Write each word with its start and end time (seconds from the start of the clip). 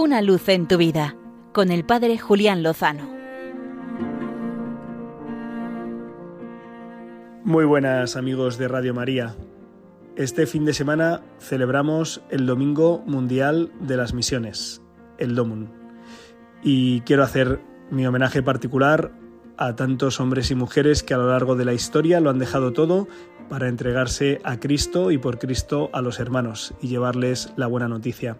Una 0.00 0.22
luz 0.22 0.48
en 0.48 0.68
tu 0.68 0.76
vida 0.76 1.16
con 1.52 1.72
el 1.72 1.84
Padre 1.84 2.18
Julián 2.18 2.62
Lozano. 2.62 3.10
Muy 7.42 7.64
buenas 7.64 8.14
amigos 8.14 8.58
de 8.58 8.68
Radio 8.68 8.94
María. 8.94 9.34
Este 10.14 10.46
fin 10.46 10.64
de 10.64 10.72
semana 10.72 11.22
celebramos 11.40 12.22
el 12.30 12.46
Domingo 12.46 13.02
Mundial 13.08 13.72
de 13.80 13.96
las 13.96 14.14
Misiones, 14.14 14.80
el 15.18 15.34
DOMUN. 15.34 15.72
Y 16.62 17.00
quiero 17.00 17.24
hacer 17.24 17.60
mi 17.90 18.06
homenaje 18.06 18.40
particular 18.40 19.10
a 19.56 19.74
tantos 19.74 20.20
hombres 20.20 20.52
y 20.52 20.54
mujeres 20.54 21.02
que 21.02 21.14
a 21.14 21.18
lo 21.18 21.28
largo 21.28 21.56
de 21.56 21.64
la 21.64 21.74
historia 21.74 22.20
lo 22.20 22.30
han 22.30 22.38
dejado 22.38 22.72
todo 22.72 23.08
para 23.48 23.66
entregarse 23.66 24.40
a 24.44 24.60
Cristo 24.60 25.10
y 25.10 25.18
por 25.18 25.40
Cristo 25.40 25.90
a 25.92 26.02
los 26.02 26.20
hermanos 26.20 26.72
y 26.80 26.86
llevarles 26.86 27.52
la 27.56 27.66
buena 27.66 27.88
noticia. 27.88 28.38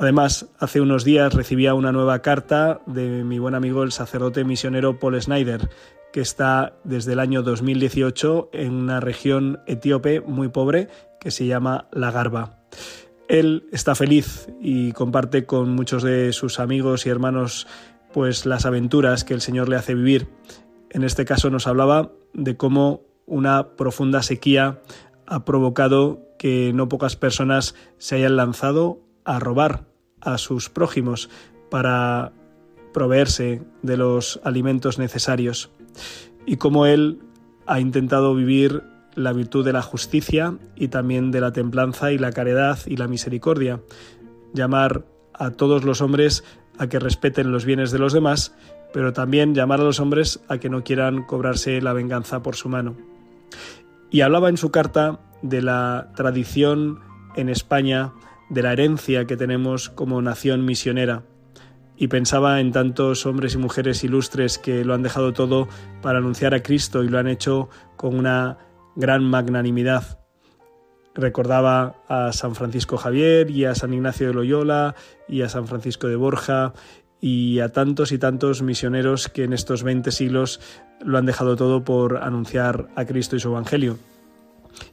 Además, 0.00 0.46
hace 0.58 0.80
unos 0.80 1.04
días 1.04 1.34
recibía 1.34 1.74
una 1.74 1.92
nueva 1.92 2.22
carta 2.22 2.80
de 2.86 3.22
mi 3.22 3.38
buen 3.38 3.54
amigo 3.54 3.82
el 3.82 3.92
sacerdote 3.92 4.44
misionero 4.44 4.98
Paul 4.98 5.20
Snyder, 5.20 5.68
que 6.10 6.22
está 6.22 6.72
desde 6.84 7.12
el 7.12 7.20
año 7.20 7.42
2018 7.42 8.48
en 8.54 8.72
una 8.72 9.00
región 9.00 9.60
etíope 9.66 10.22
muy 10.22 10.48
pobre 10.48 10.88
que 11.20 11.30
se 11.30 11.44
llama 11.44 11.86
La 11.92 12.10
Garba. 12.10 12.62
Él 13.28 13.68
está 13.72 13.94
feliz 13.94 14.48
y 14.58 14.92
comparte 14.92 15.44
con 15.44 15.68
muchos 15.74 16.02
de 16.02 16.32
sus 16.32 16.60
amigos 16.60 17.04
y 17.04 17.10
hermanos 17.10 17.66
pues 18.10 18.46
las 18.46 18.64
aventuras 18.64 19.24
que 19.24 19.34
el 19.34 19.42
Señor 19.42 19.68
le 19.68 19.76
hace 19.76 19.94
vivir. 19.94 20.28
En 20.88 21.04
este 21.04 21.26
caso 21.26 21.50
nos 21.50 21.66
hablaba 21.66 22.10
de 22.32 22.56
cómo 22.56 23.02
una 23.26 23.76
profunda 23.76 24.22
sequía 24.22 24.80
ha 25.26 25.44
provocado 25.44 26.22
que 26.38 26.72
no 26.72 26.88
pocas 26.88 27.16
personas 27.16 27.74
se 27.98 28.14
hayan 28.16 28.36
lanzado 28.36 29.00
a 29.26 29.38
robar 29.38 29.89
a 30.20 30.38
sus 30.38 30.68
prójimos 30.68 31.30
para 31.70 32.32
proveerse 32.92 33.62
de 33.82 33.96
los 33.96 34.40
alimentos 34.44 34.98
necesarios 34.98 35.70
y 36.46 36.56
cómo 36.56 36.86
él 36.86 37.20
ha 37.66 37.80
intentado 37.80 38.34
vivir 38.34 38.82
la 39.14 39.32
virtud 39.32 39.64
de 39.64 39.72
la 39.72 39.82
justicia 39.82 40.56
y 40.76 40.88
también 40.88 41.30
de 41.30 41.40
la 41.40 41.52
templanza 41.52 42.12
y 42.12 42.18
la 42.18 42.32
caridad 42.32 42.78
y 42.86 42.96
la 42.96 43.08
misericordia, 43.08 43.80
llamar 44.52 45.04
a 45.34 45.50
todos 45.50 45.84
los 45.84 46.00
hombres 46.00 46.44
a 46.78 46.88
que 46.88 46.98
respeten 46.98 47.52
los 47.52 47.64
bienes 47.64 47.90
de 47.90 47.98
los 47.98 48.12
demás, 48.12 48.54
pero 48.92 49.12
también 49.12 49.54
llamar 49.54 49.80
a 49.80 49.84
los 49.84 50.00
hombres 50.00 50.40
a 50.48 50.58
que 50.58 50.70
no 50.70 50.82
quieran 50.82 51.24
cobrarse 51.24 51.80
la 51.80 51.92
venganza 51.92 52.42
por 52.42 52.56
su 52.56 52.68
mano. 52.68 52.96
Y 54.10 54.22
hablaba 54.22 54.48
en 54.48 54.56
su 54.56 54.70
carta 54.70 55.20
de 55.42 55.62
la 55.62 56.10
tradición 56.16 57.00
en 57.36 57.48
España, 57.48 58.12
de 58.50 58.62
la 58.62 58.72
herencia 58.72 59.24
que 59.24 59.36
tenemos 59.36 59.88
como 59.88 60.20
nación 60.20 60.64
misionera, 60.66 61.22
y 62.00 62.08
pensaba 62.08 62.60
en 62.60 62.72
tantos 62.72 63.26
hombres 63.26 63.54
y 63.54 63.58
mujeres 63.58 64.02
ilustres 64.04 64.56
que 64.56 64.86
lo 64.86 64.94
han 64.94 65.02
dejado 65.02 65.34
todo 65.34 65.68
para 66.00 66.18
anunciar 66.18 66.54
a 66.54 66.62
Cristo 66.62 67.04
y 67.04 67.08
lo 67.08 67.18
han 67.18 67.28
hecho 67.28 67.68
con 67.96 68.18
una 68.18 68.56
gran 68.96 69.22
magnanimidad. 69.22 70.18
Recordaba 71.14 71.96
a 72.08 72.32
San 72.32 72.54
Francisco 72.54 72.96
Javier 72.96 73.50
y 73.50 73.66
a 73.66 73.74
San 73.74 73.92
Ignacio 73.92 74.28
de 74.28 74.32
Loyola 74.32 74.94
y 75.28 75.42
a 75.42 75.50
San 75.50 75.66
Francisco 75.66 76.08
de 76.08 76.16
Borja 76.16 76.72
y 77.20 77.60
a 77.60 77.68
tantos 77.68 78.12
y 78.12 78.18
tantos 78.18 78.62
misioneros 78.62 79.28
que 79.28 79.44
en 79.44 79.52
estos 79.52 79.82
20 79.82 80.10
siglos 80.10 80.60
lo 81.04 81.18
han 81.18 81.26
dejado 81.26 81.54
todo 81.54 81.84
por 81.84 82.16
anunciar 82.22 82.88
a 82.96 83.04
Cristo 83.04 83.36
y 83.36 83.40
su 83.40 83.48
Evangelio. 83.48 83.98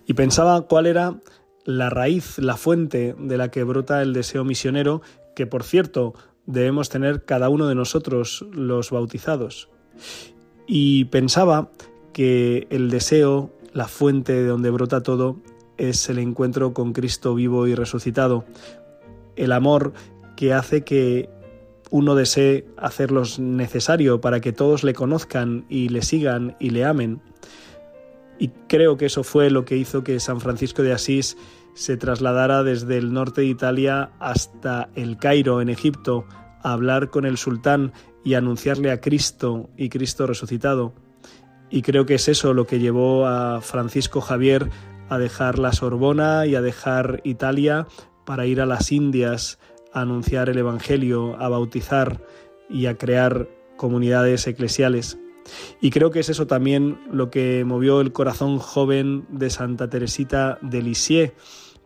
Y 0.06 0.14
pensaba 0.14 0.60
cuál 0.64 0.88
era 0.88 1.16
la 1.68 1.90
raíz, 1.90 2.40
la 2.40 2.56
fuente 2.56 3.14
de 3.20 3.38
la 3.38 3.52
que 3.52 3.66
brota 3.66 4.02
el 4.02 4.14
deseo 4.14 4.46
misionero, 4.46 5.02
que 5.36 5.46
por 5.46 5.64
cierto 5.64 6.14
debemos 6.46 6.88
tener 6.90 7.26
cada 7.26 7.50
uno 7.50 7.68
de 7.68 7.76
nosotros 7.76 8.46
los 8.54 8.90
bautizados. 8.90 9.70
Y 10.66 11.06
pensaba 11.06 11.70
que 12.14 12.68
el 12.70 12.90
deseo, 12.90 13.52
la 13.74 13.90
fuente 13.90 14.32
de 14.32 14.48
donde 14.48 14.70
brota 14.70 15.04
todo, 15.04 15.42
es 15.78 16.10
el 16.10 16.20
encuentro 16.20 16.74
con 16.74 16.94
Cristo 16.94 17.36
vivo 17.36 17.68
y 17.68 17.76
resucitado, 17.76 18.46
el 19.36 19.52
amor 19.52 19.92
que 20.38 20.54
hace 20.54 20.86
que 20.86 21.30
uno 21.92 22.16
desee 22.16 22.66
hacer 22.78 23.12
lo 23.12 23.24
necesario 23.40 24.22
para 24.22 24.40
que 24.40 24.54
todos 24.54 24.86
le 24.86 24.94
conozcan 24.94 25.66
y 25.68 25.90
le 25.90 26.02
sigan 26.02 26.56
y 26.60 26.70
le 26.70 26.86
amen. 26.86 27.22
Y 28.40 28.50
creo 28.68 28.98
que 28.98 29.08
eso 29.08 29.24
fue 29.24 29.50
lo 29.50 29.66
que 29.66 29.78
hizo 29.78 30.04
que 30.04 30.20
San 30.20 30.40
Francisco 30.42 30.84
de 30.84 30.94
Asís 30.94 31.38
se 31.74 31.98
trasladara 31.98 32.64
desde 32.64 32.98
el 32.98 33.14
norte 33.14 33.42
de 33.42 33.48
Italia 33.48 34.12
hasta 34.20 34.90
el 34.96 35.18
Cairo, 35.18 35.62
en 35.62 35.70
Egipto, 35.70 36.26
a 36.64 36.74
hablar 36.74 37.10
con 37.10 37.26
el 37.26 37.38
sultán 37.38 37.94
y 38.24 38.34
anunciarle 38.34 38.92
a 38.92 39.00
Cristo 39.00 39.70
y 39.78 39.90
Cristo 39.90 40.28
resucitado. 40.28 40.94
Y 41.70 41.82
creo 41.82 42.06
que 42.06 42.16
es 42.16 42.28
eso 42.28 42.54
lo 42.54 42.66
que 42.66 42.80
llevó 42.80 43.28
a 43.28 43.62
Francisco 43.62 44.22
Javier 44.22 44.70
a 45.10 45.18
dejar 45.18 45.60
la 45.60 45.72
Sorbona 45.72 46.46
y 46.46 46.56
a 46.56 46.62
dejar 46.62 47.22
Italia 47.24 47.88
para 48.26 48.46
ir 48.46 48.62
a 48.62 48.66
las 48.66 48.92
Indias 48.92 49.60
a 49.94 50.02
anunciar 50.02 50.50
el 50.50 50.58
Evangelio, 50.58 51.40
a 51.40 51.48
bautizar 51.50 52.22
y 52.70 52.88
a 52.88 52.98
crear 52.98 53.48
comunidades 53.78 54.48
eclesiales. 54.48 55.18
Y 55.82 55.90
creo 55.90 56.12
que 56.12 56.20
es 56.20 56.30
eso 56.30 56.48
también 56.48 57.00
lo 57.12 57.30
que 57.30 57.64
movió 57.66 58.02
el 58.02 58.12
corazón 58.12 58.60
joven 58.60 59.26
de 59.30 59.50
Santa 59.50 59.90
Teresita 59.90 60.58
de 60.62 60.82
Lisieux 60.82 61.34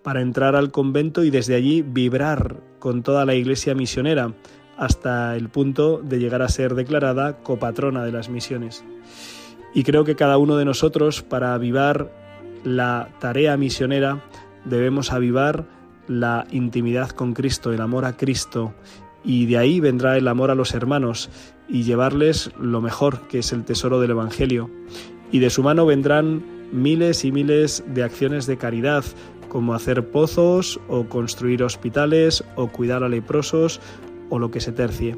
para 0.04 0.22
entrar 0.22 0.56
al 0.56 0.72
convento 0.72 1.24
y 1.24 1.30
desde 1.30 1.56
allí 1.56 1.82
vibrar 1.82 2.58
con 2.80 3.04
toda 3.04 3.26
la 3.26 3.36
iglesia 3.36 3.76
misionera 3.76 4.34
hasta 4.78 5.36
el 5.36 5.50
punto 5.50 6.02
de 6.04 6.20
llegar 6.20 6.42
a 6.42 6.50
ser 6.50 6.74
declarada 6.74 7.38
copatrona 7.44 8.04
de 8.04 8.12
las 8.12 8.30
misiones. 8.30 8.84
Y 9.74 9.84
creo 9.84 10.04
que 10.04 10.16
cada 10.16 10.38
uno 10.38 10.58
de 10.58 10.66
nosotros 10.66 11.22
para 11.22 11.54
avivar 11.54 12.12
la 12.64 13.10
tarea 13.20 13.58
misionera 13.58 14.24
debemos 14.66 15.12
avivar 15.12 15.66
la 16.08 16.46
intimidad 16.52 17.10
con 17.12 17.34
Cristo, 17.34 17.72
el 17.72 17.82
amor 17.82 18.06
a 18.06 18.18
Cristo, 18.18 18.74
y 19.24 19.46
de 19.46 19.58
ahí 19.58 19.80
vendrá 19.80 20.18
el 20.18 20.28
amor 20.28 20.52
a 20.52 20.56
los 20.56 20.74
hermanos 20.74 21.30
y 21.68 21.84
llevarles 21.84 22.52
lo 22.60 22.82
mejor, 22.82 23.28
que 23.28 23.40
es 23.40 23.54
el 23.54 23.64
tesoro 23.64 24.00
del 24.00 24.12
Evangelio. 24.12 24.70
Y 25.32 25.40
de 25.40 25.50
su 25.50 25.64
mano 25.64 25.86
vendrán 25.86 26.44
miles 26.72 27.24
y 27.26 27.32
miles 27.32 27.84
de 27.88 28.04
acciones 28.04 28.46
de 28.48 28.58
caridad, 28.58 29.04
como 29.48 29.74
hacer 29.74 30.10
pozos 30.10 30.80
o 30.88 31.06
construir 31.06 31.64
hospitales 31.64 32.44
o 32.56 32.68
cuidar 32.68 33.04
a 33.04 33.10
leprosos 33.10 33.82
o 34.30 34.40
lo 34.40 34.50
que 34.50 34.62
se 34.62 34.72
tercie. 34.72 35.18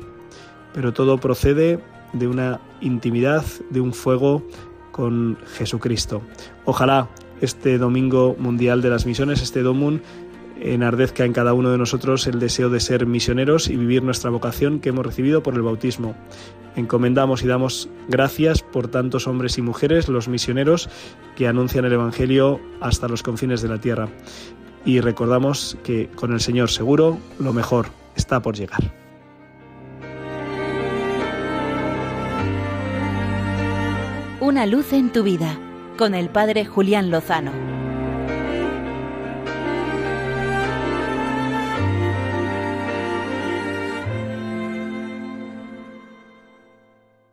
Pero 0.74 0.92
todo 0.92 1.20
procede 1.20 1.80
de 2.14 2.28
una 2.28 2.60
intimidad, 2.82 3.46
de 3.70 3.82
un 3.82 3.94
fuego 3.94 4.44
con 4.92 5.38
Jesucristo. 5.56 6.22
Ojalá 6.66 7.10
este 7.42 7.78
Domingo 7.78 8.36
Mundial 8.40 8.82
de 8.82 8.90
las 8.90 9.06
Misiones, 9.06 9.42
este 9.42 9.62
Domun, 9.62 10.02
enardezca 10.60 11.26
en 11.26 11.34
cada 11.34 11.54
uno 11.54 11.72
de 11.72 11.78
nosotros 11.78 12.28
el 12.28 12.40
deseo 12.40 12.70
de 12.70 12.80
ser 12.80 13.06
misioneros 13.06 13.70
y 13.70 13.76
vivir 13.76 14.04
nuestra 14.04 14.30
vocación 14.30 14.80
que 14.80 14.90
hemos 14.90 15.06
recibido 15.06 15.44
por 15.44 15.56
el 15.56 15.62
bautismo. 15.62 16.16
Encomendamos 16.76 17.44
y 17.44 17.48
damos 17.48 17.90
gracias 18.08 18.62
por 18.62 18.88
tantos 18.88 19.28
hombres 19.28 19.58
y 19.58 19.62
mujeres, 19.62 20.10
los 20.10 20.28
misioneros, 20.28 20.90
que 21.36 21.48
anuncian 21.48 21.86
el 21.86 21.94
Evangelio 21.94 22.60
hasta 22.82 23.08
los 23.08 23.24
confines 23.24 23.62
de 23.62 23.70
la 23.70 23.80
tierra. 23.80 24.10
Y 24.86 25.00
recordamos 25.00 25.78
que 25.84 26.10
con 26.16 26.34
el 26.34 26.40
Señor 26.40 26.70
seguro 26.70 27.20
lo 27.40 27.54
mejor 27.54 27.88
está 28.16 28.42
por 28.42 28.56
llegar. 28.56 28.92
Una 34.40 34.66
luz 34.66 34.92
en 34.92 35.12
tu 35.12 35.24
vida 35.24 35.58
con 35.98 36.14
el 36.16 36.28
Padre 36.30 36.66
Julián 36.66 37.12
Lozano. 37.12 37.73